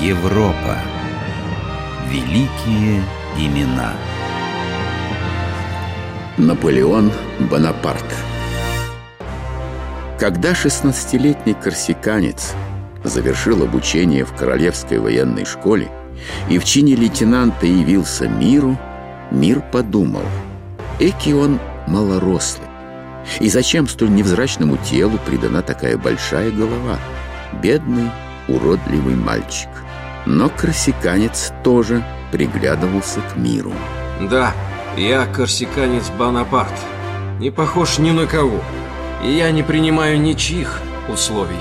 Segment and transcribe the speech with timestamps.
[0.00, 0.78] Европа.
[2.08, 3.02] Великие
[3.36, 3.92] имена.
[6.38, 7.12] Наполеон
[7.50, 8.06] Бонапарт
[10.18, 12.54] Когда 16-летний корсиканец
[13.04, 15.90] завершил обучение в Королевской военной школе
[16.48, 18.78] и в чине лейтенанта явился миру,
[19.30, 20.24] мир подумал,
[20.98, 22.68] эки он малорослый.
[23.38, 26.98] И зачем столь невзрачному телу придана такая большая голова?
[27.62, 28.10] Бедный,
[28.48, 29.68] уродливый мальчик.
[30.26, 33.72] Но корсиканец тоже приглядывался к миру.
[34.30, 34.52] Да,
[34.96, 36.74] я корсиканец Бонапарт.
[37.38, 38.60] Не похож ни на кого.
[39.24, 41.60] И я не принимаю ничьих условий.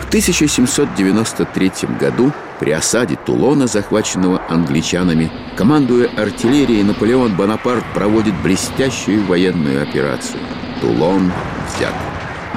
[0.00, 9.82] В 1793 году при осаде Тулона, захваченного англичанами, командуя артиллерией, Наполеон Бонапарт проводит блестящую военную
[9.82, 10.40] операцию.
[10.80, 11.30] Тулон
[11.68, 11.94] взят.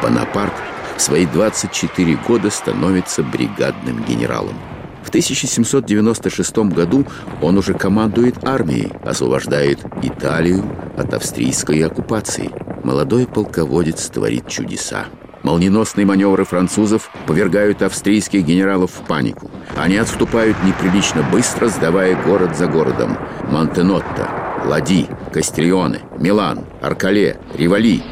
[0.01, 0.53] Бонапарт
[0.95, 4.55] в свои 24 года становится бригадным генералом.
[5.03, 7.05] В 1796 году
[7.41, 10.63] он уже командует армией, освобождает Италию
[10.97, 12.49] от австрийской оккупации.
[12.83, 15.05] Молодой полководец творит чудеса.
[15.43, 19.49] Молниеносные маневры французов повергают австрийских генералов в панику.
[19.75, 23.17] Они отступают неприлично быстро, сдавая город за городом.
[23.49, 24.29] Монтенотто,
[24.65, 28.03] Лади, Кастильоне, Милан, Аркале, Ривали.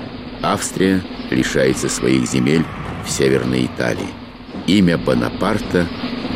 [0.42, 2.66] Австрия лишается своих земель
[3.06, 4.10] в Северной Италии.
[4.66, 5.88] Имя Бонапарта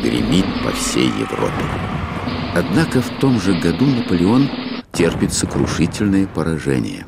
[0.03, 1.63] гремит по всей Европе.
[2.55, 4.49] Однако в том же году Наполеон
[4.91, 7.05] терпит сокрушительное поражение.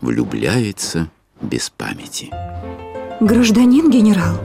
[0.00, 1.08] Влюбляется
[1.40, 2.30] без памяти.
[3.20, 4.36] Гражданин генерал?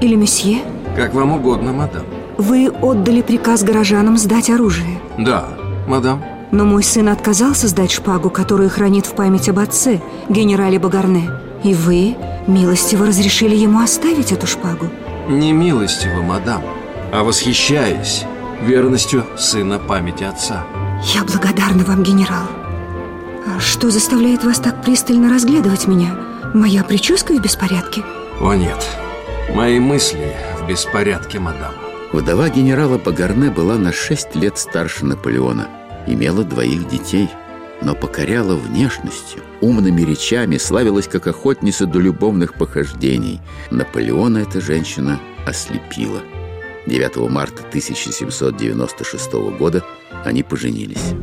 [0.00, 0.58] Или месье?
[0.94, 2.04] Как вам угодно, мадам.
[2.36, 5.00] Вы отдали приказ горожанам сдать оружие?
[5.18, 5.48] Да,
[5.88, 6.22] мадам.
[6.52, 11.30] Но мой сын отказался сдать шпагу, которую хранит в память об отце, генерале Багарне.
[11.64, 12.14] И вы
[12.46, 14.86] милостиво разрешили ему оставить эту шпагу?
[15.28, 16.62] Не милостиво, мадам,
[17.16, 18.24] а восхищаясь
[18.60, 20.66] верностью сына памяти отца.
[21.14, 22.46] Я благодарна вам, генерал.
[23.46, 26.14] А что заставляет вас так пристально разглядывать меня?
[26.52, 28.02] Моя прическа в беспорядке?
[28.38, 28.86] О нет,
[29.54, 31.72] мои мысли в беспорядке, мадам.
[32.12, 35.68] Вдова генерала Багарне была на шесть лет старше Наполеона.
[36.06, 37.30] Имела двоих детей,
[37.80, 43.40] но покоряла внешностью, умными речами, славилась как охотница до любовных похождений.
[43.70, 46.20] Наполеона эта женщина ослепила.
[46.86, 49.84] 9 марта 1796 года
[50.24, 51.14] они поженились.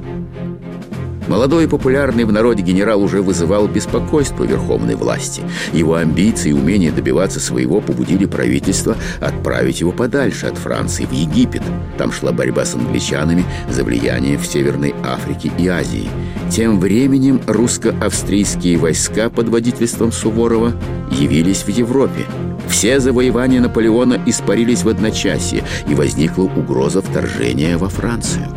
[1.27, 5.41] Молодой и популярный в народе генерал уже вызывал беспокойство верховной власти.
[5.71, 11.63] Его амбиции и умение добиваться своего побудили правительство отправить его подальше от Франции в Египет.
[11.97, 16.09] Там шла борьба с англичанами за влияние в Северной Африке и Азии.
[16.51, 20.73] Тем временем русско-австрийские войска под водительством Суворова
[21.09, 22.25] явились в Европе.
[22.73, 28.47] Все завоевания Наполеона испарились в одночасье, и возникла угроза вторжения во Францию.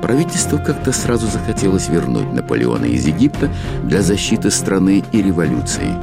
[0.00, 3.52] Правительству как-то сразу захотелось вернуть Наполеона из Египта
[3.84, 5.94] для защиты страны и революции.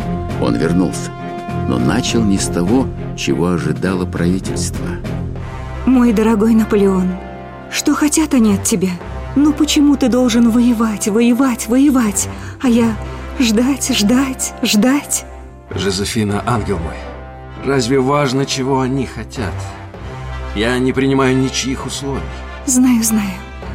[0.41, 1.09] Он вернулся,
[1.67, 2.87] но начал не с того,
[3.17, 4.85] чего ожидало правительство.
[5.87, 7.09] Мой дорогой Наполеон,
[7.71, 8.91] что хотят они от тебя?
[9.35, 12.29] Ну почему ты должен воевать, воевать, воевать,
[12.61, 12.95] а я
[13.39, 15.25] ждать, ждать, ждать?
[15.71, 16.95] Жозефина, ангел мой,
[17.65, 19.53] разве важно, чего они хотят?
[20.55, 22.21] Я не принимаю ничьих условий.
[22.65, 23.33] Знаю, знаю.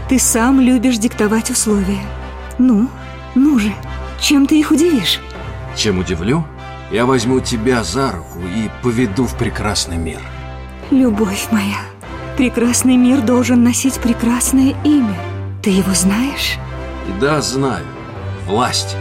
[0.08, 2.00] Ты сам любишь диктовать условия.
[2.58, 2.88] Ну,
[3.34, 3.72] ну же,
[4.20, 5.20] чем ты их удивишь?
[5.76, 6.44] Чем удивлю?
[6.90, 10.20] Я возьму тебя за руку и поведу в прекрасный мир.
[10.90, 11.78] Любовь моя,
[12.36, 15.16] прекрасный мир должен носить прекрасное имя.
[15.62, 16.58] Ты его знаешь?
[17.20, 17.84] Да, знаю.
[18.46, 18.96] Власть.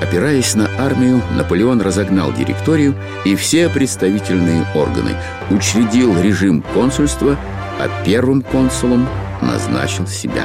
[0.00, 2.94] Опираясь на армию, Наполеон разогнал директорию
[3.24, 5.16] и все представительные органы,
[5.50, 7.36] учредил режим консульства,
[7.80, 9.08] а первым консулом
[9.42, 10.44] назначил себя.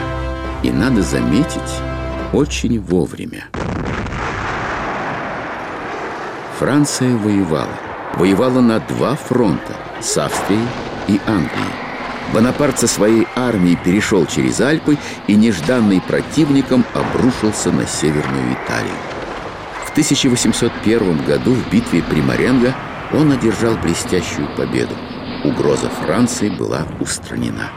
[0.63, 1.61] И надо заметить,
[2.31, 3.45] очень вовремя.
[6.57, 7.67] Франция воевала.
[8.15, 10.61] Воевала на два фронта– с Австрией
[11.07, 11.73] и Англией.
[12.33, 14.97] Бонапарт со своей армией перешел через Альпы
[15.27, 19.12] и нежданный противником обрушился на Северную Италию.
[19.93, 22.73] В 1801 году в битве при Маренго
[23.13, 24.95] он одержал блестящую победу.
[25.43, 27.69] Угроза Франции была устранена.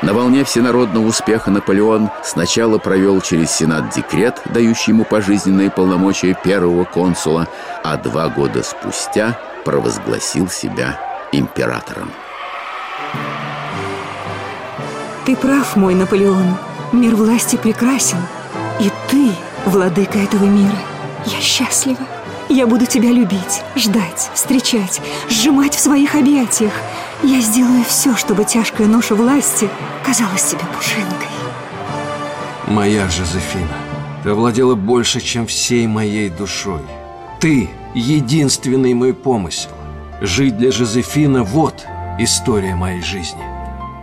[0.00, 6.84] На волне всенародного успеха Наполеон сначала провел через Сенат декрет, дающий ему пожизненные полномочия первого
[6.84, 7.46] консула,
[7.84, 10.98] а два года спустя провозгласил себя
[11.32, 12.10] императором.
[15.26, 16.56] Ты прав, мой Наполеон.
[16.92, 18.16] Мир власти прекрасен.
[18.80, 19.32] И ты,
[19.66, 20.78] владыка этого мира.
[21.26, 22.06] Я счастлива.
[22.48, 26.72] Я буду тебя любить, ждать, встречать, сжимать в своих объятиях.
[27.22, 29.68] Я сделаю все, чтобы тяжкая ноша власти
[30.04, 31.28] казалась тебе пушинкой.
[32.66, 33.68] Моя Жозефина,
[34.24, 36.82] ты овладела больше, чем всей моей душой.
[37.38, 39.70] Ты— единственный мой помысел.
[40.20, 41.86] Жить для Жозефина— вот
[42.18, 43.42] история моей жизни.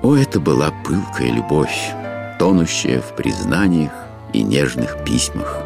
[0.04, 1.92] О, это была пылкая любовь,
[2.40, 5.62] тонущая в признаниях и нежных письмах.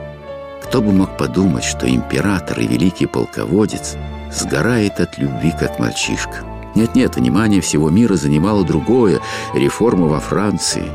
[0.63, 3.95] Кто бы мог подумать, что император и великий полководец
[4.31, 6.45] сгорает от любви, как мальчишка.
[6.75, 9.19] Нет-нет, внимание всего мира занимало другое–
[9.53, 10.85] реформа во Франции.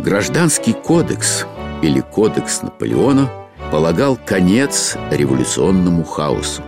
[0.00, 1.46] Гражданский кодекс
[1.82, 3.30] или кодекс Наполеона
[3.70, 6.62] полагал конец революционному хаосу.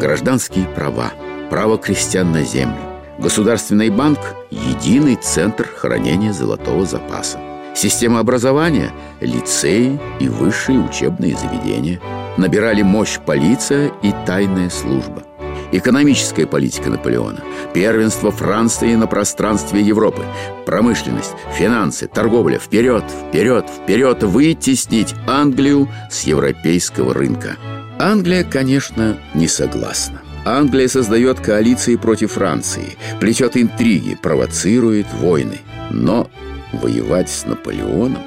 [0.00, 1.12] Гражданские права,
[1.50, 7.40] право крестьян на землю, Государственный банк– единый центр хранения золотого запаса.
[7.74, 12.00] Система образования– лицеи и высшие учебные заведения.
[12.36, 15.22] Набирали мощь полиция и тайная служба.
[15.70, 17.42] Экономическая политика Наполеона,
[17.74, 20.22] первенство Франции на пространстве Европы,
[20.64, 27.56] промышленность, финансы, торговля, вперед, вперед, вперед, вытеснить Англию с европейского рынка.
[27.98, 30.22] Англия, конечно, не согласна.
[30.46, 35.58] Англия создает коалиции против Франции, плетет интриги, провоцирует войны.
[35.90, 36.30] Но
[36.72, 38.22] воевать с Наполеоном...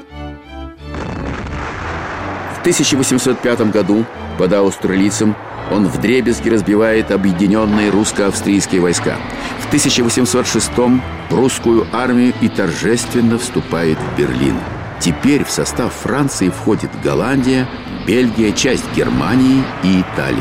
[2.56, 4.06] В 1805 году
[4.38, 5.36] под Аустралицем
[5.72, 9.18] он вдребезги разбивает объединенные русско-австрийские войска.
[9.62, 11.02] В 1806 в
[11.32, 14.56] русскую армию и торжественно вступает в Берлин.
[15.00, 17.68] Теперь в состав Франции входит Голландия,
[18.06, 20.38] Бельгия, часть Германии и Италии.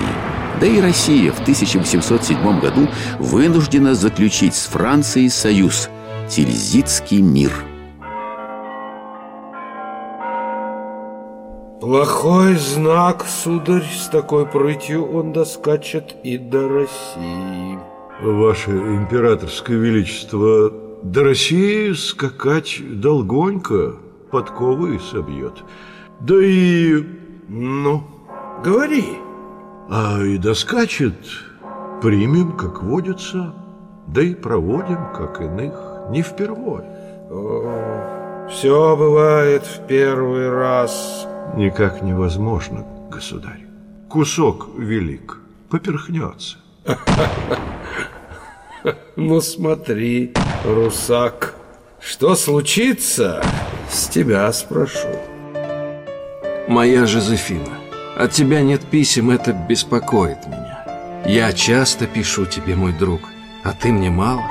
[0.61, 2.89] Да и Россия в 1807 году
[3.19, 5.89] вынуждена заключить с Францией союз–
[6.29, 7.70] Тильзитский мир.
[11.91, 17.81] Плохой знак, сударь, с такой прытью он доскачет и до России.
[18.23, 20.73] Ваше императорское величество,
[21.03, 23.97] до России скакать долгонько,
[24.31, 25.65] подковы собьет.
[26.21, 27.05] Да и...
[27.49, 28.05] Ну,
[28.63, 29.19] говори.
[29.91, 31.19] А и доскачет,
[32.01, 33.53] примем, как водится,
[34.07, 35.75] да и проводим, как иных,
[36.11, 36.85] не впервой.
[37.33, 41.27] О, все бывает в первый раз.
[41.57, 43.67] Никак невозможно, государь.
[44.09, 45.39] Кусок велик,
[45.69, 46.59] поперхнется.
[49.15, 50.33] Ну смотри,
[50.65, 51.55] русак,
[52.01, 53.45] что случится,
[53.91, 55.09] с тебя спрошу.
[56.67, 57.79] Моя Жозефина,
[58.17, 60.71] от тебя нет писем, это беспокоит меня.
[61.27, 63.21] Я часто пишу тебе, мой друг,
[63.63, 64.45] а ты мне мало.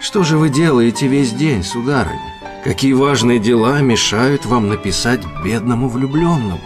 [0.00, 2.29] Что же вы делаете весь день, сударыня?
[2.64, 6.60] Какие важные дела мешают вам написать бедному влюбленному?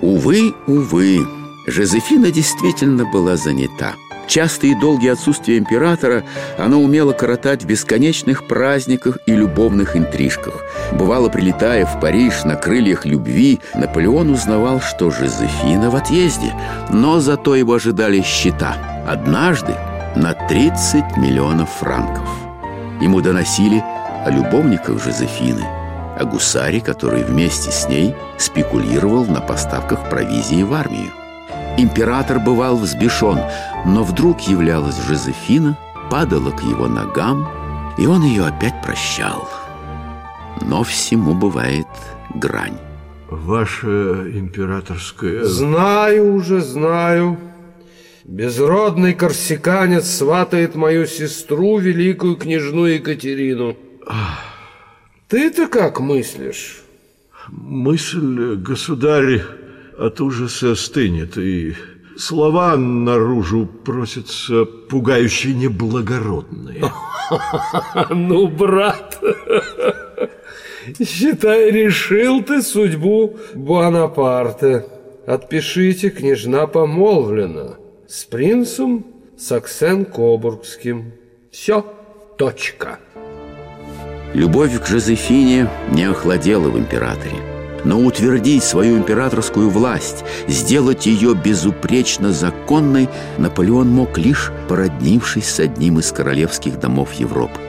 [0.00, 1.26] Увы, увы,
[1.66, 3.94] Жозефина действительно была занята.
[4.26, 6.24] Частые и долгие отсутствия императора
[6.58, 10.64] она умела коротать в бесконечных праздниках и любовных интрижках.
[10.92, 16.52] Бывало, прилетая в Париж на крыльях любви, Наполеон узнавал, что Жозефина в отъезде,
[16.90, 18.76] но зато его ожидали счета.
[19.06, 19.74] Однажды
[20.16, 22.28] на 30 миллионов франков.
[23.00, 23.82] Ему доносили
[24.24, 25.64] о любовниках Жозефины,
[26.18, 31.10] о гусаре, который вместе с ней спекулировал на поставках провизии в армию.
[31.76, 33.38] Император бывал взбешен,
[33.86, 35.78] но вдруг являлась Жозефина,
[36.10, 37.48] падала к его ногам,
[37.96, 39.48] и он ее опять прощал.
[40.62, 41.86] Но всему бывает
[42.34, 42.78] грань.
[43.30, 45.44] Ваше императорское...
[45.44, 47.38] Знаю уже, знаю.
[48.24, 53.76] Безродный корсиканец сватает мою сестру, великую княжну Екатерину.
[55.28, 56.82] Ты-то как мыслишь?
[57.48, 59.42] Мысль, государь,
[59.98, 61.74] от ужаса стынет, и
[62.16, 66.84] слова наружу просятся пугающие неблагородные.
[68.08, 69.22] Ну, брат,
[70.98, 74.86] считай, решил ты судьбу Буанапарта.
[75.26, 77.76] Отпишите, княжна помолвлена
[78.08, 79.04] с принцем
[79.36, 81.12] Саксен-Кобургским.
[81.52, 81.84] Все,
[82.38, 82.98] точка.
[84.34, 87.36] Любовь к Жозефине не охладела в императоре.
[87.84, 93.08] Но утвердить свою императорскую власть, сделать ее безупречно законной,
[93.38, 97.60] Наполеон мог лишь породнившись с одним из королевских домов Европы.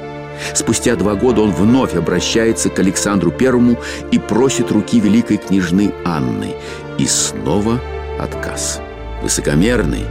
[0.54, 3.78] Спустя два года он вновь обращается к Александру Первому
[4.12, 6.56] и просит руки великой княжны Анны.
[6.98, 7.80] И снова
[8.20, 8.82] отказ.
[9.22, 10.06] Высокомерный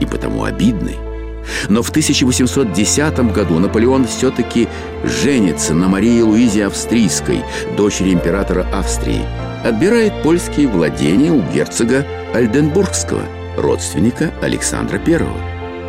[0.00, 0.96] и потому обидный.
[1.68, 4.68] Но в 1810 году Наполеон все-таки
[5.04, 7.42] женится на Марии Луизе Австрийской,
[7.76, 9.22] дочери императора Австрии.
[9.64, 13.22] отбирает польские владения у герцога Альденбургского,
[13.56, 15.22] родственника Александра I.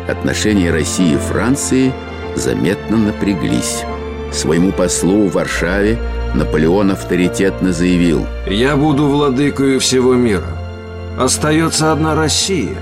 [0.08, 1.92] Отношения России и Франции
[2.34, 3.84] заметно напряглись.
[4.32, 5.98] Своему послу в Варшаве
[6.34, 10.56] Наполеон авторитетно заявил «Я буду владыкою всего мира.
[11.18, 12.76] Остается одна Россия,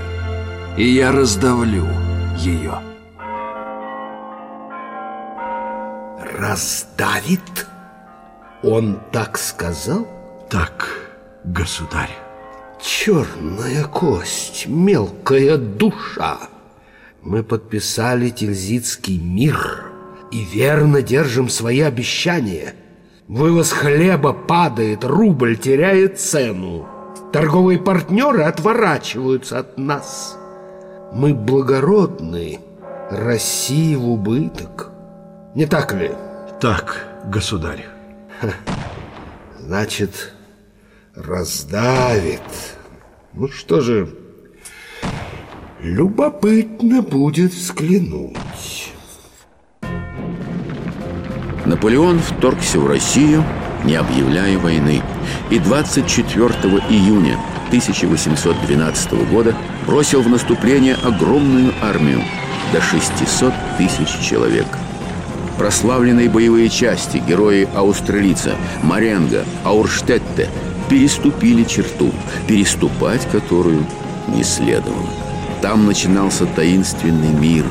[0.77, 1.87] и я раздавлю
[2.39, 2.79] ее».
[6.39, 7.67] Раздавит?
[8.63, 10.07] Он так сказал?
[10.49, 10.87] Так,
[11.43, 12.15] государь.
[12.81, 16.37] Черная кость, мелкая душа.
[17.21, 19.83] Мы подписали Тильзитский мир
[20.31, 22.73] и верно держим свои обещания.
[23.27, 26.87] Вывоз хлеба падает, рубль теряет цену.
[27.33, 30.38] Торговые партнеры отворачиваются от нас.
[31.11, 32.59] Мы благородны,
[33.09, 34.91] России в убыток.
[35.55, 36.11] Не так ли?
[36.61, 37.85] Так, государь.
[39.59, 40.33] Значит,
[41.15, 42.41] раздавит.
[43.33, 44.09] Ну что же,
[45.81, 48.93] любопытно будет взглянуть.
[51.65, 53.43] Наполеон вторгся в Россию,
[53.83, 55.01] не объявляя войны,
[55.49, 56.49] и 24
[56.89, 57.37] июня
[57.69, 62.23] 1812 года бросил в наступление огромную армию
[62.73, 64.65] до 600 тысяч человек.
[65.59, 70.49] Прославленные боевые части, герои Аустралица, Маренго, Аурштетте
[70.89, 72.11] переступили черту,
[72.47, 73.85] переступать которую
[74.29, 75.09] не следовало.
[75.61, 77.65] Там начинался таинственный мир,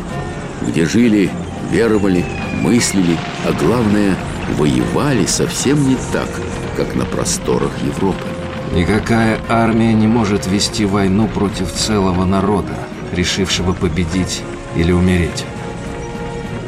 [0.67, 1.31] где жили,
[1.73, 2.25] веровали,
[2.61, 4.15] мыслили, а главное,
[4.59, 6.29] воевали совсем не так,
[6.77, 8.38] как на просторах Европы.
[8.73, 12.75] Никакая армия не может вести войну против целого народа,
[13.13, 14.43] решившего победить
[14.77, 15.47] или умереть.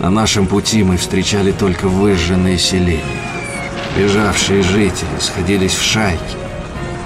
[0.01, 3.03] На нашем пути мы встречали только выжженные селения.
[3.99, 6.37] Бежавшие жители сходились в шайки.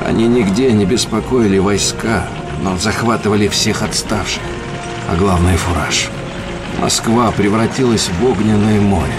[0.06, 2.28] Они нигде не беспокоили войска,
[2.62, 4.42] но захватывали всех отставших,
[5.10, 6.08] а главное фураж.
[6.80, 9.14] Москва превратилась в огненное море,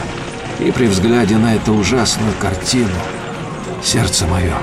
[0.60, 2.96] и при взгляде на эту ужасную картину
[3.84, 4.54] сердце мое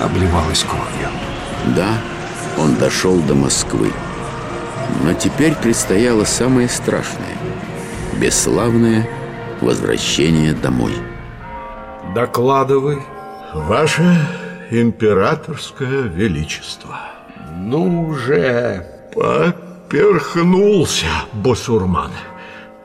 [0.00, 1.08] обливалось кровью.
[1.76, 1.98] Да,
[2.58, 3.92] он дошел до Москвы.
[5.02, 7.36] Но теперь предстояло самое страшное–
[8.20, 9.08] бесславное
[9.60, 10.92] возвращение домой.
[12.14, 12.98] Докладывай.
[13.54, 14.26] Ваше
[14.70, 17.00] императорское величество.
[17.56, 22.10] Ну же, Поперхнулся бусурман.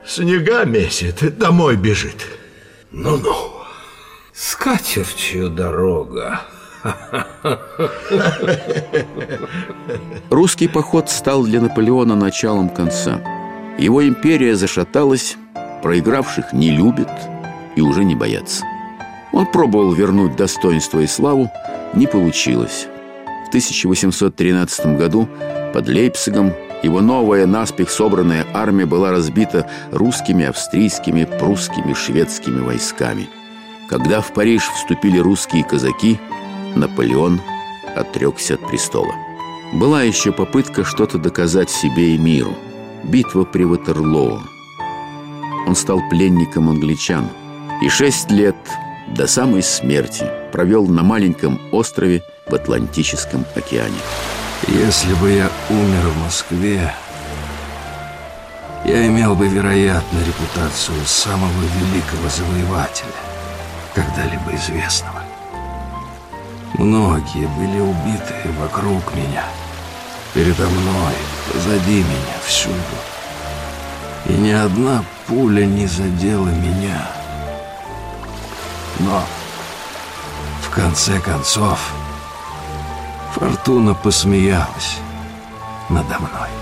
[0.05, 2.25] Снега месит, домой бежит.
[2.91, 3.53] ну-ну.
[4.33, 6.41] С катертью дорога.
[10.29, 13.21] Русский поход стал для Наполеона началом конца.
[13.77, 15.37] Его империя зашаталась,
[15.81, 17.09] проигравших не любит
[17.75, 18.63] и уже не боятся.
[19.31, 21.51] Он пробовал вернуть достоинство и славу,
[21.93, 22.87] не получилось.
[23.45, 25.27] В 1813 году
[25.73, 33.27] под Лейпцигом его новая, наспех собранная армия была разбита русскими, австрийскими, прусскими, шведскими войсками.
[33.89, 36.19] Когда в Париж вступили русские казаки,
[36.75, 37.41] Наполеон
[37.95, 39.13] отрекся от престола.
[39.73, 42.55] Была еще попытка что-то доказать себе и миру.
[43.03, 44.41] Битва при Ватерлоо.
[45.67, 47.29] Он стал пленником англичан.
[47.81, 48.55] И шесть лет
[49.07, 53.99] до самой смерти провел на маленьком острове в Атлантическом океане.
[54.67, 56.93] Если бы я умер в Москве,
[58.85, 63.07] я имел бы, вероятно, репутацию самого великого завоевателя,
[63.93, 65.28] когда-либо известного.
[66.75, 69.43] Многие были убиты вокруг меня,
[70.33, 71.13] передо мной,
[71.51, 72.75] позади меня, всюду.
[74.25, 77.07] И ни одна пуля не задела меня.
[78.99, 79.23] Но,
[80.61, 81.79] в конце концов,
[83.33, 84.97] Фортуна посмеялась
[85.89, 86.58] надо мной.